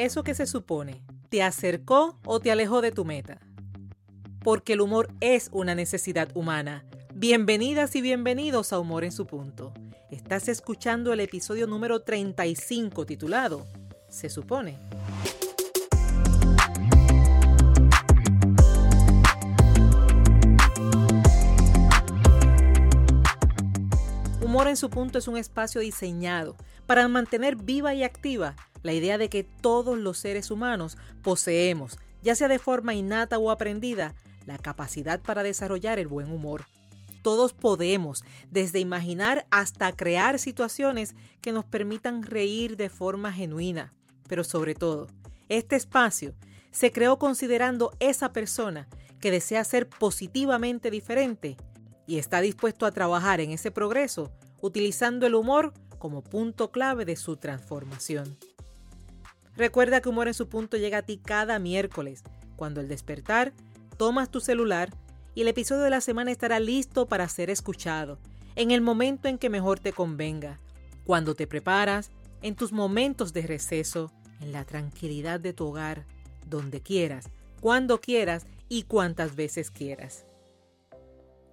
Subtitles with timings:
[0.00, 3.38] Eso que se supone, ¿te acercó o te alejó de tu meta?
[4.42, 6.86] Porque el humor es una necesidad humana.
[7.12, 9.74] Bienvenidas y bienvenidos a Humor en su punto.
[10.10, 13.66] Estás escuchando el episodio número 35 titulado
[14.08, 14.78] Se supone.
[24.40, 26.56] Humor en su punto es un espacio diseñado
[26.86, 32.34] para mantener viva y activa la idea de que todos los seres humanos poseemos, ya
[32.34, 34.14] sea de forma innata o aprendida,
[34.46, 36.66] la capacidad para desarrollar el buen humor.
[37.22, 43.92] Todos podemos, desde imaginar hasta crear situaciones que nos permitan reír de forma genuina.
[44.26, 45.06] Pero sobre todo,
[45.48, 46.34] este espacio
[46.70, 48.88] se creó considerando esa persona
[49.20, 51.56] que desea ser positivamente diferente
[52.06, 57.16] y está dispuesto a trabajar en ese progreso utilizando el humor como punto clave de
[57.16, 58.36] su transformación.
[59.60, 62.22] Recuerda que Humor en su punto llega a ti cada miércoles,
[62.56, 63.52] cuando al despertar
[63.98, 64.88] tomas tu celular
[65.34, 68.18] y el episodio de la semana estará listo para ser escuchado,
[68.56, 70.58] en el momento en que mejor te convenga,
[71.04, 76.06] cuando te preparas, en tus momentos de receso, en la tranquilidad de tu hogar,
[76.46, 77.28] donde quieras,
[77.60, 80.24] cuando quieras y cuantas veces quieras.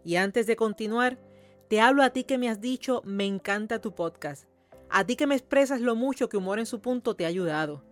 [0.05, 1.19] Y antes de continuar,
[1.67, 4.45] te hablo a ti que me has dicho, me encanta tu podcast.
[4.89, 7.83] A ti que me expresas lo mucho que Humor en su punto te ha ayudado.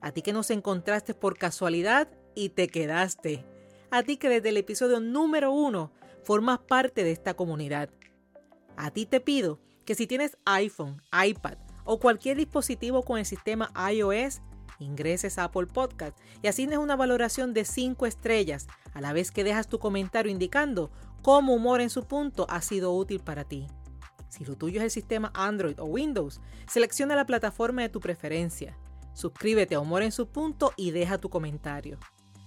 [0.00, 3.44] A ti que nos encontraste por casualidad y te quedaste.
[3.90, 5.92] A ti que desde el episodio número uno
[6.22, 7.90] formas parte de esta comunidad.
[8.76, 13.72] A ti te pido que si tienes iPhone, iPad o cualquier dispositivo con el sistema
[13.92, 14.40] iOS,
[14.78, 19.44] ingreses a Apple Podcast y asignes una valoración de 5 estrellas a la vez que
[19.44, 20.90] dejas tu comentario indicando
[21.22, 23.66] cómo humor en su punto ha sido útil para ti.
[24.28, 28.78] Si lo tuyo es el sistema Android o Windows, selecciona la plataforma de tu preferencia.
[29.20, 31.98] Suscríbete a Humor en su punto y deja tu comentario.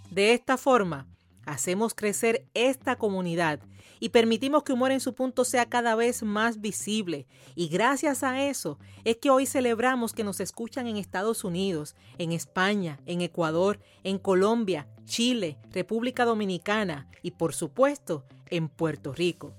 [0.10, 1.06] De esta forma,
[1.46, 3.60] hacemos crecer esta comunidad
[4.00, 7.28] y permitimos que Humor en su punto sea cada vez más visible.
[7.54, 12.32] Y gracias a eso es que hoy celebramos que nos escuchan en Estados Unidos, en
[12.32, 19.54] España, en Ecuador, en Colombia, Chile, República Dominicana y por supuesto en Puerto Rico.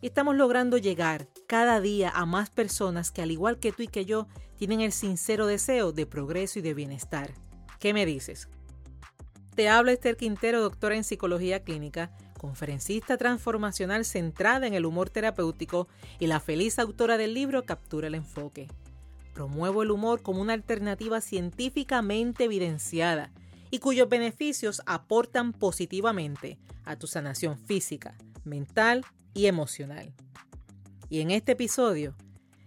[0.00, 3.88] Y estamos logrando llegar cada día a más personas que al igual que tú y
[3.88, 4.26] que yo
[4.56, 7.32] tienen el sincero deseo de progreso y de bienestar.
[7.78, 8.48] ¿Qué me dices?
[9.54, 15.88] Te habla Esther Quintero, doctora en psicología clínica, conferencista transformacional centrada en el humor terapéutico
[16.18, 18.68] y la feliz autora del libro Captura el enfoque.
[19.34, 23.30] Promuevo el humor como una alternativa científicamente evidenciada
[23.70, 29.04] y cuyos beneficios aportan positivamente a tu sanación física, mental
[29.34, 30.12] y emocional.
[31.12, 32.14] Y en este episodio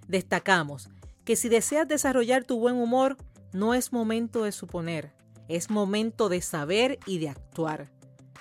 [0.08, 0.90] destacamos
[1.24, 3.18] que si deseas desarrollar tu buen humor,
[3.54, 5.16] no es momento de suponer,
[5.48, 7.92] es momento de saber y de actuar.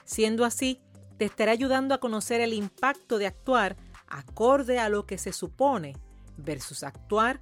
[0.04, 0.82] Siendo así,
[1.16, 5.96] te estará ayudando a conocer el impacto de actuar acorde a lo que se supone
[6.36, 7.40] versus actuar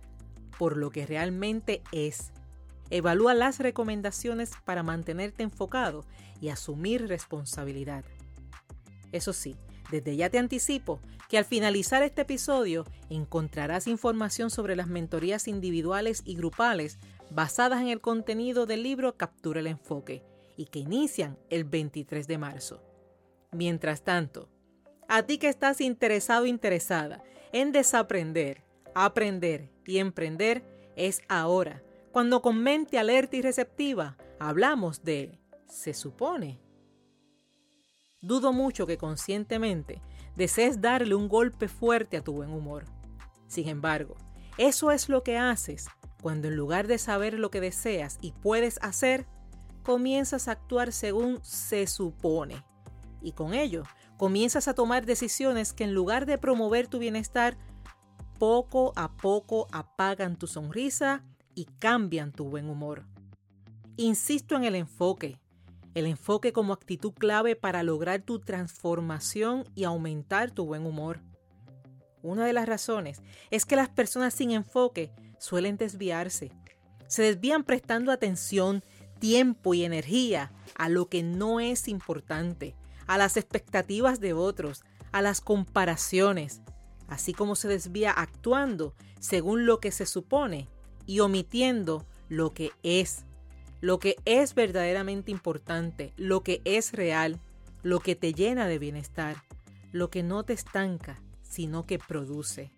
[0.57, 2.33] por lo que realmente es.
[2.91, 6.05] Evalúa las recomendaciones para mantenerte enfocado
[6.41, 8.05] y asumir responsabilidad.
[9.11, 9.57] Eso sí,
[9.93, 16.23] desde ya te anticipo que al finalizar este episodio encontrarás información sobre las mentorías individuales
[16.25, 16.99] y grupales
[17.31, 20.25] basadas en el contenido del libro Captura el Enfoque
[20.57, 22.83] y que inician el 23 de marzo.
[23.53, 24.49] Mientras tanto,
[25.09, 27.23] a ti que estás interesado o interesada
[27.53, 28.65] en desaprender,
[28.95, 30.65] aprender y emprender,
[30.97, 31.83] es ahora,
[32.13, 35.39] cuando con mente alerta y receptiva hablamos de
[35.69, 36.61] se supone
[38.23, 40.01] Dudo mucho que conscientemente
[40.37, 42.85] desees darle un golpe fuerte a tu buen humor.
[43.49, 44.17] Sin embargo,
[44.57, 45.89] eso es lo que haces
[46.23, 49.27] cuando en lugar de saber lo que deseas y puedes hacer,
[49.83, 52.65] comienzas a actuar según se supone.
[53.21, 53.83] Y con ello,
[54.17, 57.59] comienzas a tomar decisiones que en lugar de promover tu bienestar,
[58.39, 61.25] poco a poco apagan tu sonrisa
[61.57, 63.05] y cambian tu buen humor.
[63.97, 65.41] Insisto en el enfoque,
[65.95, 71.21] el enfoque como actitud clave para lograr tu transformación y aumentar tu buen humor.
[72.23, 76.53] Una de las razones es que las personas sin enfoque suelen desviarse.
[77.09, 78.83] Se desvían prestando atención,
[79.19, 82.75] tiempo y energía a lo que no es importante,
[83.07, 86.63] a las expectativas de otros, a las comparaciones,
[87.09, 90.69] así como se desvía actuando según lo que se supone
[91.07, 93.27] y omitiendo lo que es
[93.83, 97.39] lo que es verdaderamente importante, lo que es real,
[97.83, 99.37] lo que te llena de bienestar,
[99.93, 102.73] lo que no te estanca, sino que produce.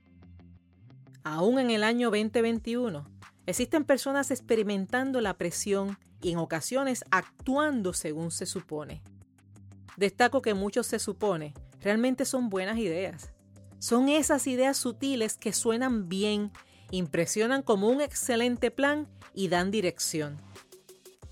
[1.22, 3.14] Aún en el año 2021,
[3.46, 9.02] Existen personas experimentando la presión y en ocasiones actuando según se supone.
[9.96, 11.52] Destaco que muchos se supone
[11.82, 13.32] realmente son buenas ideas.
[13.78, 16.52] Son esas ideas sutiles que suenan bien,
[16.90, 20.40] impresionan como un excelente plan y dan dirección.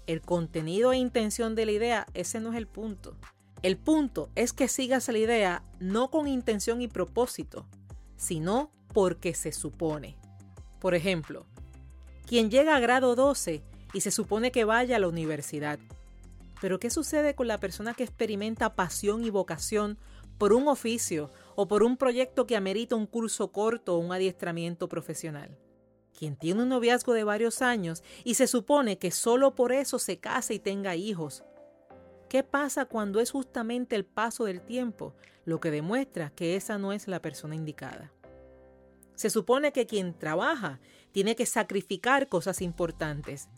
[0.06, 3.16] El contenido e intención de la idea, ese no es el punto.
[3.62, 7.66] El punto es que sigas la idea no con intención y propósito,
[8.16, 10.16] sino porque se supone.
[10.80, 11.46] Por ejemplo,
[12.26, 13.62] quien llega a grado 12
[13.92, 15.78] y se supone que vaya a la universidad.
[16.60, 19.98] Pero ¿qué sucede con la persona que experimenta pasión y vocación
[20.38, 24.88] por un oficio o por un proyecto que amerita un curso corto o un adiestramiento
[24.88, 25.56] profesional?
[26.22, 30.20] Quien tiene un noviazgo de varios años y se supone que solo por eso se
[30.20, 31.42] case y tenga hijos.
[32.28, 36.92] ¿Qué pasa cuando es justamente el paso del tiempo lo que demuestra que esa no
[36.92, 38.12] es la persona indicada?
[39.16, 40.78] Se supone que quien trabaja
[41.10, 43.48] tiene que sacrificar cosas importantes.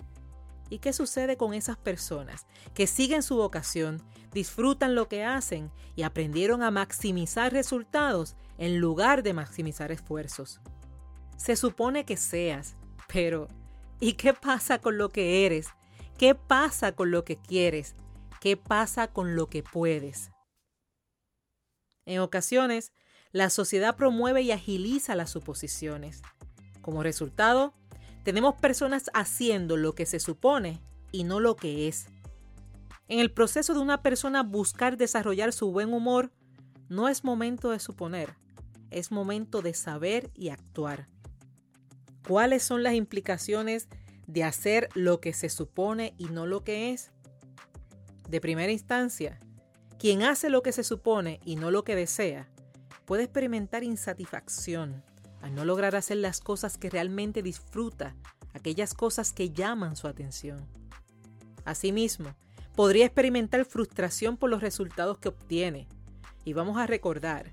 [0.71, 4.01] ¿Y qué sucede con esas personas que siguen su vocación,
[4.33, 10.63] disfrutan lo que hacen y aprendieron a maximizar resultados en lugar de maximizar esfuerzos?
[11.37, 12.77] Se supone que seas,
[13.09, 13.49] pero
[14.01, 15.69] ¿y qué pasa con lo que eres?
[16.19, 17.95] ¿Qué pasa con lo que quieres?
[18.41, 20.31] ¿Qué pasa con lo que puedes?
[22.07, 22.93] En ocasiones,
[23.33, 26.23] la sociedad promueve y agiliza las suposiciones.
[26.83, 27.75] Como resultado,
[28.23, 30.81] tenemos personas haciendo lo que se supone
[31.13, 32.07] y no lo que es.
[33.09, 36.33] En el proceso de una persona buscar desarrollar su buen humor,
[36.89, 38.35] no es momento de suponer,
[38.91, 41.09] es momento de saber y actuar.
[42.27, 43.89] ¿Cuáles son las implicaciones
[44.27, 47.11] de hacer lo que se supone y no lo que es?
[48.29, 49.39] De primera instancia,
[49.99, 52.49] quien hace lo que se supone y no lo que desea,
[53.05, 55.03] puede experimentar insatisfacción,
[55.43, 58.17] al no lograr hacer las cosas que realmente disfruta,
[58.55, 60.67] aquellas cosas que llaman su atención.
[61.67, 62.35] Asimismo,
[62.75, 65.89] podría experimentar frustración por los resultados que obtiene.
[66.45, 67.53] Y vamos a recordar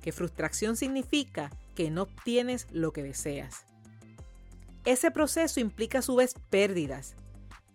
[0.00, 3.64] que frustración significa que no obtienes lo que deseas.
[4.88, 7.14] Ese proceso implica a su vez pérdidas.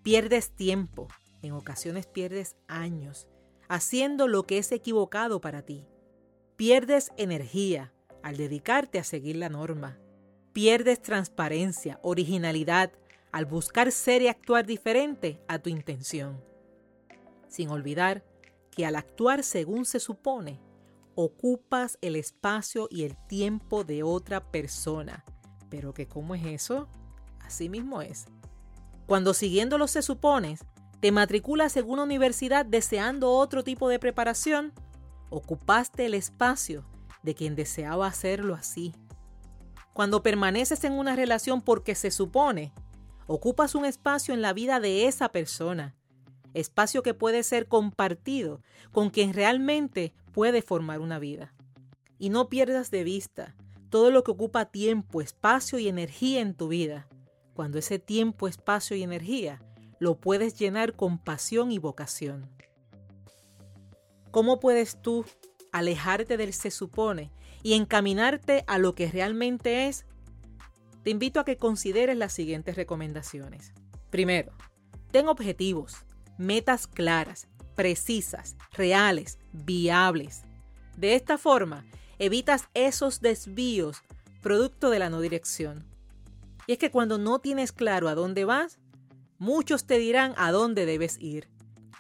[0.02, 1.10] Pierdes tiempo,
[1.44, 3.28] en ocasiones pierdes años,
[3.70, 5.86] haciendo lo que es equivocado para ti.
[6.56, 7.94] Pierdes energía,
[8.24, 10.00] al dedicarte a seguir la norma.
[10.54, 12.92] Pierdes transparencia, originalidad,
[13.32, 16.44] al buscar ser y actuar diferente a tu intención.
[17.48, 18.26] Sin olvidar
[18.72, 20.60] que al actuar según se supone,
[21.14, 25.24] ocupas el espacio y el tiempo de otra persona.
[25.70, 26.90] Pero que cómo es eso?
[27.46, 28.26] Así mismo es.
[29.06, 30.66] Cuando siguiendo lo se supones,
[31.00, 34.72] te matriculas en una universidad deseando otro tipo de preparación,
[35.30, 36.86] ocupaste el espacio
[37.24, 38.94] de quien deseaba hacerlo así.
[39.94, 42.72] Cuando permaneces en una relación porque se supone,
[43.28, 45.96] ocupas un espacio en la vida de esa persona,
[46.54, 48.62] espacio que puede ser compartido
[48.92, 51.54] con quien realmente puede formar una vida.
[52.18, 53.56] Y no pierdas de vista
[53.90, 57.08] todo lo que ocupa tiempo, espacio y energía en tu vida,
[57.54, 59.62] cuando ese tiempo, espacio y energía
[60.00, 62.50] lo puedes llenar con pasión y vocación.
[64.32, 65.26] ¿Cómo puedes tú
[65.74, 67.32] alejarte del se supone
[67.64, 70.06] y encaminarte a lo que realmente es,
[71.04, 73.74] te invito a que consideres las siguientes recomendaciones.
[74.10, 74.54] Primero,
[75.12, 76.06] ten objetivos,
[76.38, 80.44] metas claras, precisas, reales, viables.
[80.96, 81.86] De esta forma,
[82.20, 84.04] evitas esos desvíos
[84.42, 85.86] producto de la no dirección.
[86.68, 88.80] Y es que cuando no tienes claro a dónde vas,
[89.38, 91.50] muchos te dirán a dónde debes ir.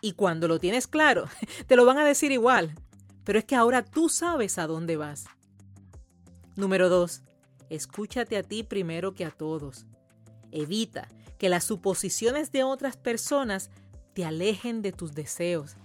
[0.01, 1.25] Y cuando lo tienes claro,
[1.67, 2.75] te lo van a decir igual
[3.23, 5.25] pero es que ahora tú sabes a dónde vas.
[6.55, 7.21] Número 2.
[7.69, 9.85] Escúchate a ti primero que a todos.
[10.51, 13.71] Evita que las suposiciones de otras personas
[14.13, 15.75] te alejen de tus deseos.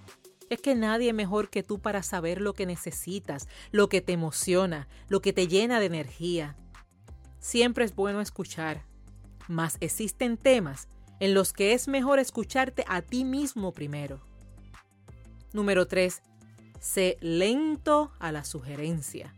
[0.50, 4.88] Es que nadie mejor que tú para saber lo que necesitas, lo que te emociona,
[5.08, 6.56] lo que te llena de energía.
[7.40, 8.84] Siempre es bueno escuchar,
[9.48, 10.88] mas existen temas
[11.20, 14.20] en los que es mejor escucharte a ti mismo primero.
[15.52, 16.22] Número 3.
[16.80, 19.34] Sé lento a la sugerencia.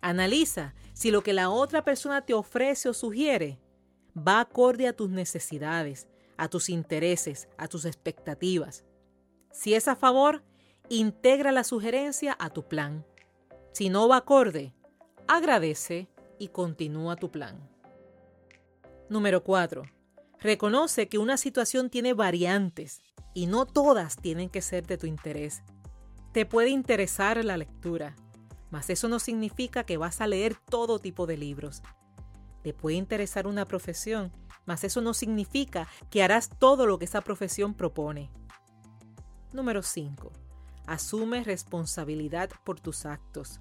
[0.00, 3.58] Analiza si lo que la otra persona te ofrece o sugiere
[4.16, 6.06] va acorde a tus necesidades,
[6.36, 8.84] a tus intereses, a tus expectativas.
[9.50, 10.44] Si es a favor,
[10.88, 13.04] integra la sugerencia a tu plan.
[13.72, 14.74] Si no va acorde,
[15.26, 16.08] agradece
[16.48, 17.68] continúa tu plan.
[19.08, 19.82] Número 4.
[20.40, 23.00] Reconoce que una situación tiene variantes
[23.34, 25.62] y no todas tienen que ser de tu interés.
[26.32, 28.16] Te puede interesar la lectura,
[28.70, 31.82] mas eso no significa que vas a leer todo tipo de libros.
[32.62, 34.32] Te puede interesar una profesión,
[34.66, 38.30] mas eso no significa que harás todo lo que esa profesión propone.
[39.52, 40.32] Número 5.
[40.86, 43.60] Asume responsabilidad por tus actos.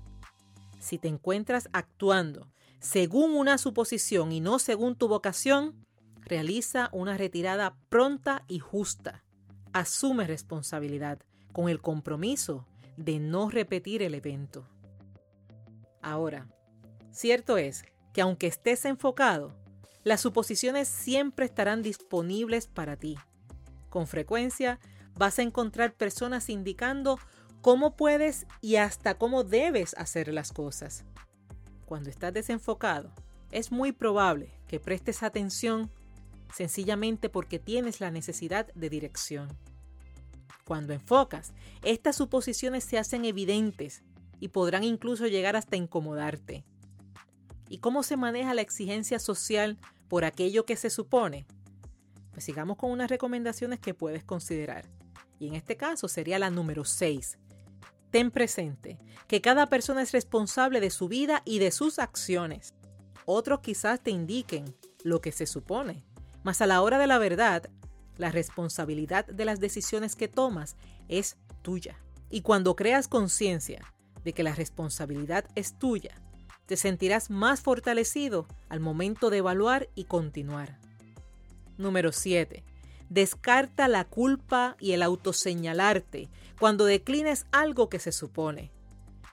[0.80, 2.48] Si te encuentras actuando
[2.84, 5.86] según una suposición y no según tu vocación,
[6.20, 9.24] realiza una retirada pronta y justa.
[9.72, 11.20] Asume responsabilidad
[11.54, 14.68] con el compromiso de no repetir el evento.
[16.02, 16.50] Ahora,
[17.10, 19.56] cierto es que aunque estés enfocado,
[20.04, 23.18] las suposiciones siempre estarán disponibles para ti.
[23.90, 24.82] Con frecuencia
[25.16, 27.18] vas a encontrar personas indicando
[27.62, 31.06] cómo puedes y hasta cómo debes hacer las cosas.
[31.94, 33.12] Cuando estás desenfocado,
[33.52, 35.92] es muy probable que prestes atención
[36.52, 39.48] sencillamente porque tienes la necesidad de dirección.
[40.66, 44.02] Cuando enfocas, estas suposiciones se hacen evidentes
[44.40, 46.66] y podrán incluso llegar hasta incomodarte.
[47.70, 51.46] ¿Y cómo se maneja la exigencia social por aquello que se supone?
[52.32, 54.90] Pues sigamos con unas recomendaciones que puedes considerar.
[55.38, 57.38] Y en este caso sería la número 6.
[58.14, 62.76] Ten presente que cada persona es responsable de su vida y de sus acciones.
[63.26, 64.66] Otros quizás te indiquen
[65.04, 66.06] lo que se supone,
[66.44, 67.72] mas a la hora de la verdad,
[68.18, 70.76] la responsabilidad de las decisiones que tomas
[71.08, 71.98] es tuya.
[72.30, 73.92] Y cuando creas conciencia
[74.24, 76.22] de que la responsabilidad es tuya,
[76.68, 80.78] te sentirás más fortalecido al momento de evaluar y continuar.
[81.80, 82.64] Número 7.
[83.14, 86.30] Descarta la culpa y el autoseñalarte
[86.60, 88.72] cuando declines algo que se supone.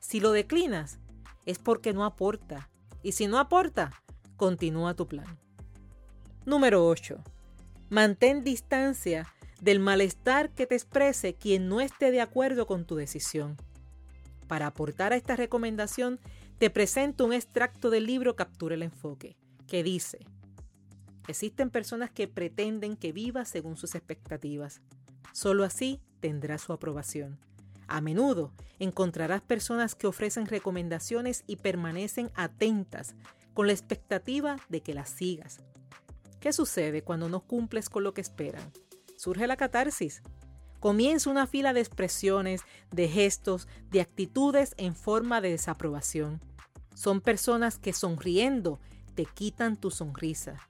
[0.00, 0.98] Si lo declinas,
[1.46, 2.68] es porque no aporta.
[3.02, 3.90] Y si no aporta,
[4.36, 5.38] continúa tu plan.
[6.44, 7.24] Número 8.
[7.88, 9.26] Mantén distancia
[9.62, 13.56] del malestar que te exprese quien no esté de acuerdo con tu decisión.
[14.46, 16.20] Para aportar a esta recomendación,
[16.58, 20.18] te presento un extracto del libro Captura el Enfoque, que dice,
[21.28, 24.80] existen personas que pretenden que vivas según sus expectativas.
[25.32, 27.38] Solo así tendrás su aprobación.
[27.88, 33.14] A menudo encontrarás personas que ofrecen recomendaciones y permanecen atentas
[33.52, 35.60] con la expectativa de que las sigas.
[36.38, 38.72] ¿Qué sucede cuando no cumples con lo que esperan?
[39.16, 40.22] Surge la catarsis,
[40.78, 46.40] comienza una fila de expresiones, de gestos, de actitudes en forma de desaprobación.
[46.94, 48.78] Son personas que sonriendo
[49.14, 50.69] te quitan tu sonrisa.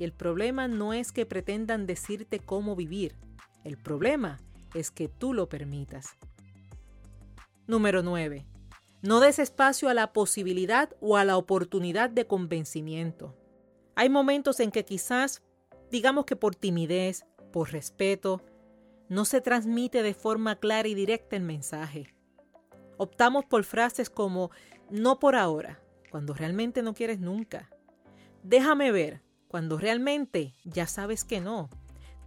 [0.00, 3.16] El problema no es que pretendan decirte cómo vivir,
[3.64, 4.40] el problema
[4.72, 6.16] es que tú lo permitas.
[7.66, 8.46] Número 9.
[9.02, 13.36] No des espacio a la posibilidad o a la oportunidad de convencimiento.
[13.94, 15.42] Hay momentos en que quizás,
[15.90, 18.42] digamos que por timidez, por respeto,
[19.10, 22.14] no se transmite de forma clara y directa el mensaje.
[22.96, 24.50] Optamos por frases como
[24.88, 27.68] no por ahora, cuando realmente no quieres nunca.
[28.42, 31.68] Déjame ver, cuando realmente ya sabes que no.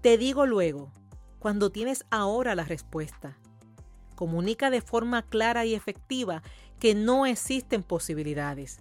[0.01, 0.91] Te digo luego,
[1.39, 3.37] cuando tienes ahora la respuesta.
[4.15, 6.43] Comunica de forma clara y efectiva
[6.79, 8.79] que no existen posibilidades.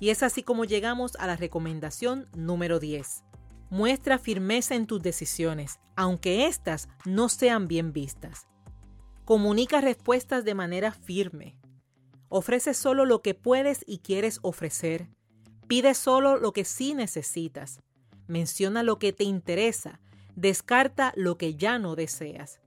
[0.00, 3.22] Y es así como llegamos a la recomendación número 10.
[3.70, 8.48] Muestra firmeza en tus decisiones, aunque éstas no sean bien vistas.
[9.24, 11.56] Comunica respuestas de manera firme.
[12.28, 15.08] Ofrece solo lo que puedes y quieres ofrecer.
[15.68, 17.82] Pide solo lo que sí necesitas.
[18.26, 20.00] Menciona lo que te interesa.
[20.34, 22.60] Descarta lo que ya no deseas.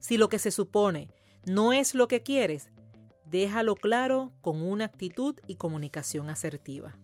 [0.00, 1.10] Si lo que se supone
[1.44, 2.70] no es lo que quieres,
[3.26, 6.96] déjalo claro con una actitud y comunicación asertiva.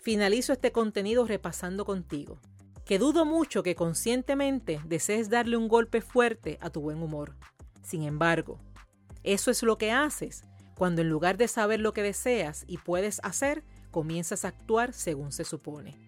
[0.00, 2.40] Finalizo este contenido repasando contigo,
[2.84, 7.36] que dudo mucho que conscientemente desees darle un golpe fuerte a tu buen humor.
[7.82, 8.58] Sin embargo,
[9.24, 13.20] eso es lo que haces cuando en lugar de saber lo que deseas y puedes
[13.24, 15.98] hacer, comienzas a actuar según se supone.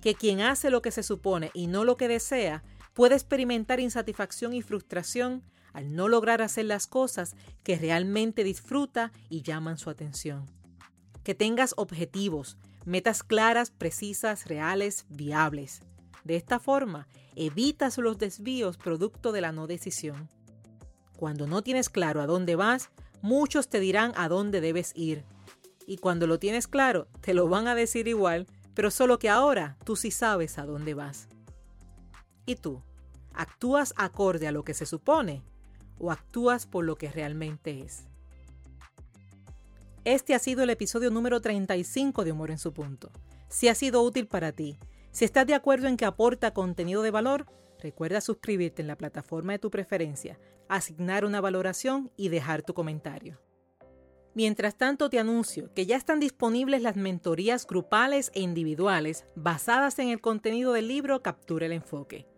[0.00, 2.62] Que quien hace lo que se supone y no lo que desea
[2.94, 5.42] puede experimentar insatisfacción y frustración
[5.72, 10.46] al no lograr hacer las cosas que realmente disfruta y llaman su atención.
[11.22, 12.56] Que tengas objetivos,
[12.86, 15.80] metas claras, precisas, reales, viables.
[16.24, 20.30] De esta forma, evitas los desvíos producto de la no decisión.
[21.18, 22.88] Cuando no tienes claro a dónde vas,
[23.20, 25.24] muchos te dirán a dónde debes ir.
[25.86, 29.78] Y cuando lo tienes claro, te lo van a decir igual, pero solo que ahora
[29.84, 31.28] tú sí sabes a dónde vas.
[32.44, 32.82] ¿Y tú?
[33.32, 35.42] ¿Actúas acorde a lo que se supone
[35.98, 38.04] o actúas por lo que realmente es?
[40.04, 43.10] Este ha sido el episodio número 35 de Humor en su punto.
[43.48, 44.78] Si ha sido útil para ti,
[45.10, 47.46] si estás de acuerdo en que aporta contenido de valor,
[47.80, 50.38] recuerda suscribirte en la plataforma de tu preferencia,
[50.68, 53.40] asignar una valoración y dejar tu comentario.
[54.36, 60.10] Mientras tanto, te anuncio que ya están disponibles las mentorías grupales e individuales basadas en
[60.10, 62.28] el contenido del libro Captura el Enfoque.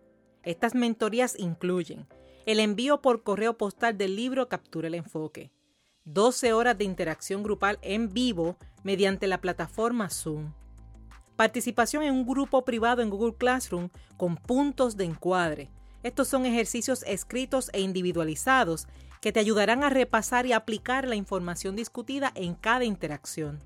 [0.43, 2.07] Estas mentorías incluyen
[2.45, 5.51] el envío por correo postal del libro Captura el Enfoque,
[6.05, 10.53] 12 horas de interacción grupal en vivo mediante la plataforma Zoom,
[11.35, 15.69] participación en un grupo privado en Google Classroom con puntos de encuadre.
[16.01, 18.87] Estos son ejercicios escritos e individualizados
[19.21, 23.59] que te ayudarán a repasar y aplicar la información discutida en cada interacción.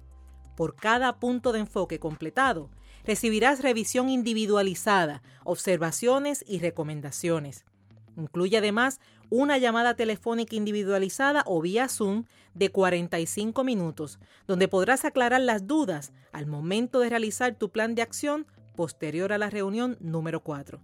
[0.55, 2.69] Por cada punto de enfoque completado,
[3.05, 7.65] recibirás revisión individualizada, observaciones y recomendaciones.
[8.15, 15.41] Incluye además una llamada telefónica individualizada o vía Zoom de 45 minutos, donde podrás aclarar
[15.41, 18.45] las dudas al momento de realizar tu plan de acción
[18.75, 20.79] posterior a la reunión número 4.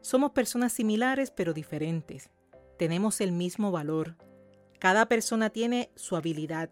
[0.01, 2.29] Somos personas similares pero diferentes.
[2.77, 4.17] Tenemos el mismo valor.
[4.79, 6.71] Cada persona tiene su habilidad,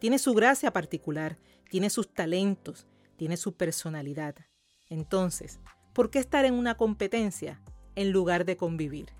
[0.00, 1.38] tiene su gracia particular,
[1.70, 2.86] tiene sus talentos,
[3.16, 4.34] tiene su personalidad.
[4.88, 5.60] Entonces,
[5.92, 7.60] ¿por qué estar en una competencia
[7.94, 9.10] en lugar de convivir?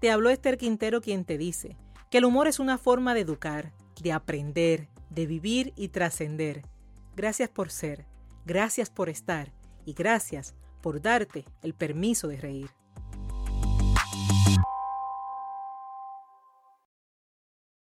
[0.00, 1.76] Te habló Esther Quintero quien te dice
[2.10, 6.62] que el humor es una forma de educar, de aprender, de vivir y trascender.
[7.14, 8.06] Gracias por ser,
[8.44, 9.52] gracias por estar
[9.84, 12.81] y gracias por darte el permiso de reír.